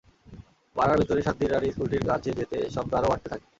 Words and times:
পাড়ার 0.75 0.97
ভেতরে 0.99 1.21
শান্তির 1.23 1.51
রানি 1.51 1.67
স্কুলটির 1.73 2.03
কাছে 2.09 2.29
যেতে 2.39 2.57
শব্দ 2.75 2.91
আরও 2.97 3.09
বাড়তে 3.11 3.27
থাকে। 3.31 3.45